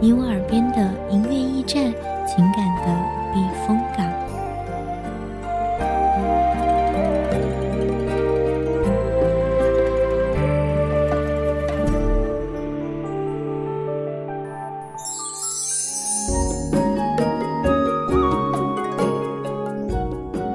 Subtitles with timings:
[0.00, 1.01] 你我耳边的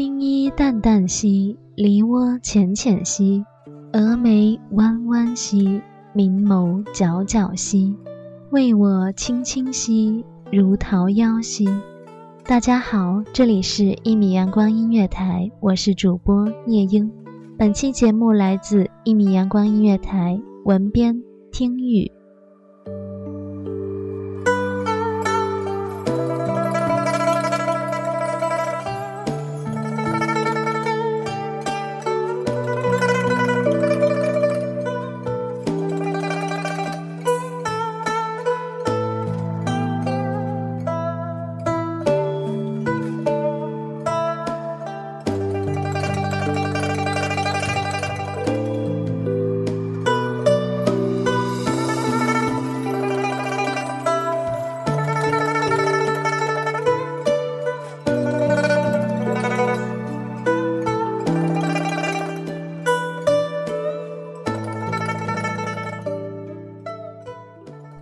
[0.00, 3.44] 青衣淡淡兮，梨涡浅浅兮，
[3.92, 5.82] 蛾眉弯弯兮，
[6.12, 7.96] 明眸皎皎兮，
[8.52, 11.66] 为我倾倾兮，如桃夭兮。
[12.44, 17.10] 大家好，这里是《一米阳光音乐台》，我是主播夜莺。
[17.58, 22.08] 本期节目来自《一米阳光音乐台》，文编听雨。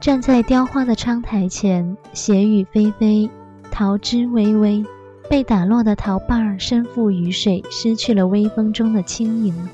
[0.07, 3.29] 站在雕花的窗台前，斜雨霏霏，
[3.73, 4.85] 桃枝微微，
[5.29, 9.69] 被打落的桃瓣儿身负雨水，失去了微风中的轻盈。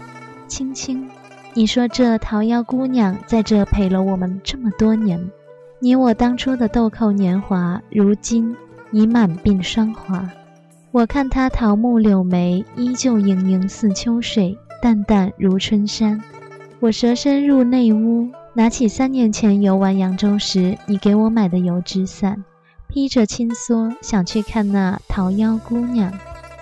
[0.48, 1.06] 青青，
[1.52, 5.20] 你说这桃夭姑娘在这陪了我们这么多年，
[5.80, 8.56] 你我当初的豆蔻年华，如今
[8.90, 10.26] 已满鬓霜华。
[10.92, 16.18] 我看她桃木柳眉，依旧盈盈似秋水，淡淡如春山。
[16.80, 18.30] 我蛇身入内屋。
[18.54, 22.44] 拿起三年前游玩扬州时你给我买的油纸伞，
[22.86, 26.12] 披着青蓑想去看那桃夭姑娘，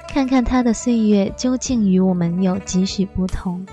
[0.08, 3.66] 看看她的岁月究竟与我们有几许不同。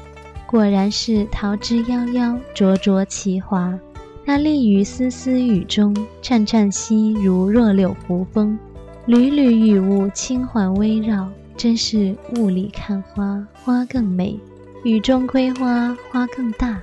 [0.47, 3.77] 果然是桃之夭夭，灼灼其华。
[4.25, 8.57] 那立于丝丝雨中，颤颤兮如弱柳扶风，
[9.06, 14.39] 缕缕雨雾轻环微绕，真是雾里看花，花更美；
[14.83, 16.81] 雨中窥花，花更大。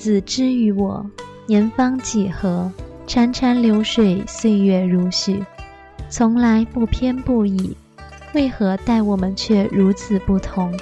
[0.00, 1.04] 子之于我，
[1.44, 2.72] 年方几何？
[3.06, 5.44] 潺潺流水，岁月如许，
[6.08, 7.76] 从来不偏不倚，
[8.32, 10.72] 为何待我们却如此不同？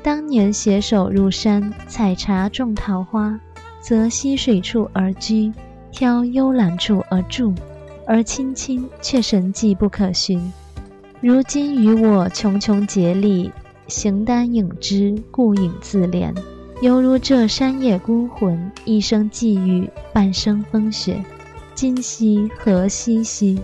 [0.00, 3.40] 当年携手入山采茶种桃花，
[3.80, 5.52] 择溪水处而居，
[5.90, 7.52] 挑幽兰处而住，
[8.06, 10.52] 而青青却神迹不可寻。
[11.20, 13.50] 如今与我茕茕孑立，
[13.88, 16.32] 形单影只，顾影自怜。
[16.80, 21.20] 犹如这山野孤魂，一生际遇，半生风雪。
[21.74, 23.60] 今夕何夕兮？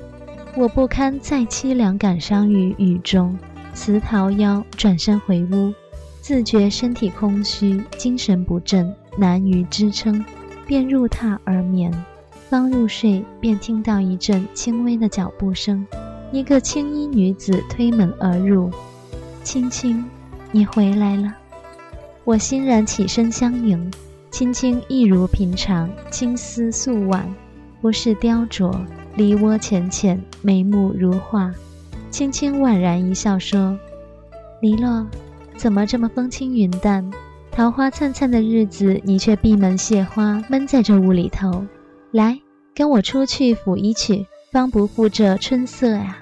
[0.56, 3.38] 我不堪再凄凉，感伤于雨中，
[3.72, 5.72] 辞桃夭，转身回屋，
[6.20, 10.24] 自觉身体空虚，精神不振，难于支撑，
[10.66, 11.92] 便入榻而眠。
[12.50, 15.86] 方入睡，便听到一阵轻微的脚步声，
[16.32, 18.72] 一个青衣女子推门而入。
[19.44, 20.04] 青青，
[20.50, 21.32] 你回来了。
[22.24, 23.92] 我欣然起身相迎，
[24.30, 27.30] 青青一如平常，青丝素挽，
[27.82, 28.74] 不是雕琢，
[29.14, 31.52] 梨涡浅浅，眉目如画。
[32.10, 33.78] 青青宛然一笑说
[34.62, 35.06] ：“黎洛，
[35.54, 37.12] 怎么这么风轻云淡？
[37.50, 41.66] 桃花灿灿的日子，你却闭门谢花，闷在这屋里头。
[42.10, 42.40] 来，
[42.74, 46.16] 跟我出去抚一曲，方不负这春色呀。”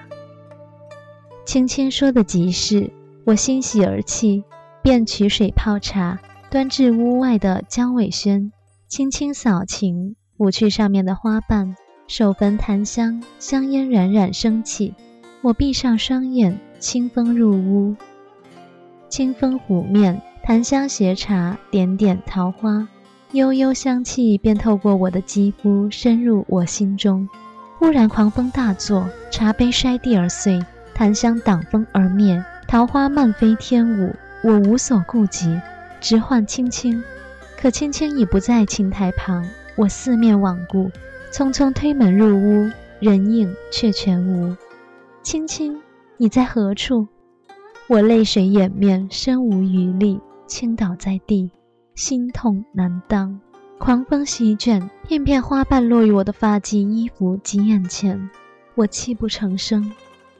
[1.45, 2.91] 青青说的极是。
[3.25, 4.43] 我欣喜而泣，
[4.83, 6.19] 便取水泡茶，
[6.51, 8.51] 端至屋外的江尾轩，
[8.89, 11.77] 轻轻扫琴，拂去上面的花瓣，
[12.09, 14.93] 手焚檀香，香烟冉冉升起。
[15.41, 17.95] 我闭上双眼，清风入屋，
[19.07, 22.85] 清风拂面，檀香斜茶，点点桃花，
[23.31, 27.29] 悠悠香气便透过我的肌肤，深入我心中。
[27.79, 30.59] 忽然狂风大作，茶杯摔地而碎，
[30.93, 32.43] 檀香挡风而灭。
[32.67, 35.59] 桃花漫飞天舞，我无所顾及，
[36.01, 37.01] 直唤青青。
[37.57, 39.47] 可青青已不在琴台旁，
[39.77, 40.91] 我四面罔顾，
[41.31, 42.69] 匆匆推门入屋，
[42.99, 44.53] 人影却全无。
[45.21, 45.81] 青青，
[46.17, 47.07] 你在何处？
[47.87, 51.49] 我泪水掩面，身无余力，倾倒在地，
[51.95, 53.39] 心痛难当。
[53.79, 58.29] 狂风席卷，片片花瓣落于我的发髻、衣服及眼前，
[58.75, 59.89] 我泣不成声。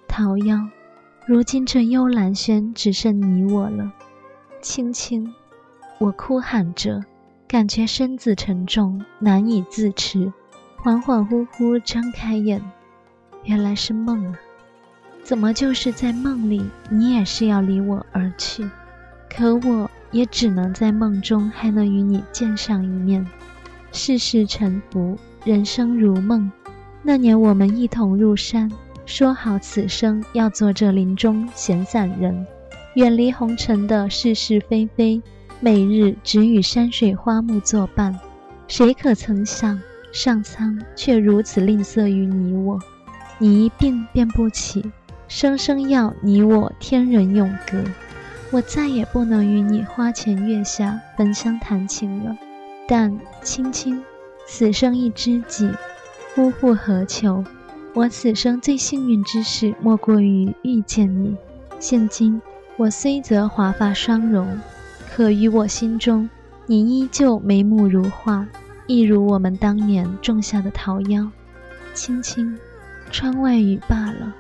[0.09, 0.69] 桃夭。
[1.25, 3.89] 如今这幽兰轩只剩你我了，
[4.61, 5.33] 青青，
[5.97, 7.05] 我哭喊着，
[7.47, 10.33] 感觉身子沉重，难以自持，
[10.83, 12.61] 恍恍惚惚张开眼，
[13.45, 14.37] 原来是梦啊！
[15.23, 18.69] 怎么就是在梦里，你也是要离我而去？
[19.29, 23.25] 可我也只能在梦中还能与你见上一面。
[23.93, 26.51] 世事沉浮，人生如梦。
[27.01, 28.69] 那年我们一同入山。
[29.05, 32.47] 说好此生要做这林中闲散人，
[32.95, 35.21] 远离红尘的是是非非，
[35.59, 38.17] 每日只与山水花木作伴。
[38.67, 39.79] 谁可曾想，
[40.11, 42.79] 上苍却如此吝啬于你我？
[43.39, 44.91] 你一病便不起，
[45.27, 47.83] 生生要你我天人永隔。
[48.51, 52.38] 我再也不能与你花前月下焚香弹琴了。
[52.88, 54.01] 但青青，
[54.47, 55.69] 此生一知己，
[56.33, 57.44] 夫复何求？
[57.95, 61.35] 我此生最幸运之事，莫过于遇见你。
[61.79, 62.41] 现今
[62.75, 64.59] 我虽则华发双容，
[65.13, 66.27] 可于我心中，
[66.65, 68.47] 你依旧眉目如画，
[68.87, 71.29] 一如我们当年种下的桃夭。
[71.93, 72.57] 青青，
[73.11, 74.33] 窗外雨罢了，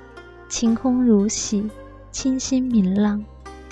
[0.49, 1.69] 晴空如洗，
[2.11, 3.23] 清新明朗。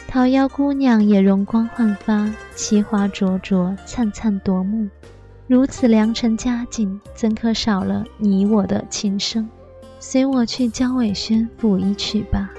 [0.07, 4.87] 桃夭姑娘也容光焕发，奇花灼灼，灿灿夺目。
[5.47, 9.49] 如此良辰佳景，怎可少了你我的琴声？
[10.03, 12.50] 随我去江尾轩赴一曲吧。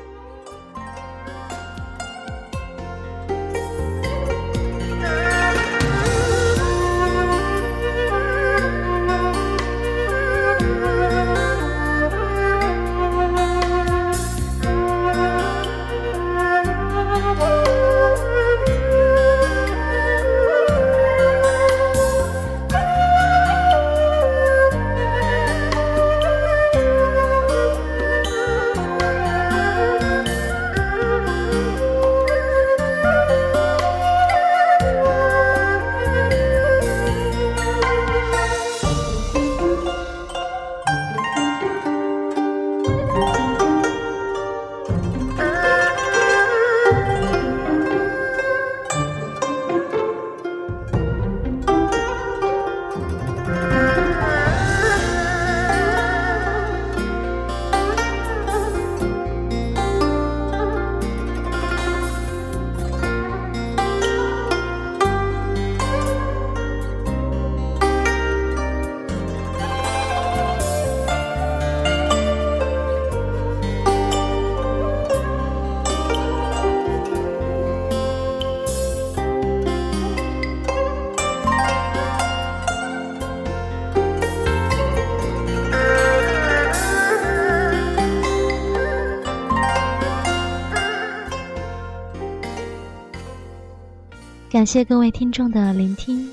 [94.62, 96.30] 感谢各位听众的聆听，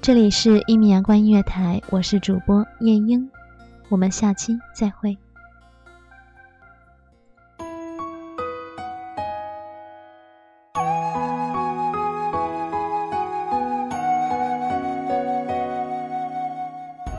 [0.00, 3.30] 这里是一米阳光音乐台，我是主播夜莺，
[3.90, 5.14] 我们下期再会。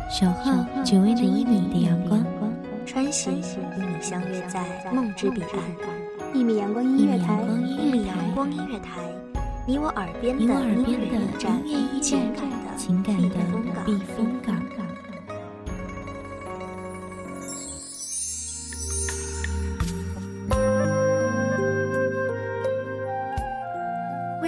[0.09, 0.51] 守候
[0.83, 2.25] 只为那一米的阳光，
[2.87, 6.33] 穿行与你相约在梦之彼岸。
[6.33, 8.99] 一米阳光音乐台，一米阳光音乐台。
[9.65, 11.19] 你我耳边的音乐
[11.65, 12.19] 驿站，
[12.77, 13.37] 情感的
[13.85, 14.82] 避风港。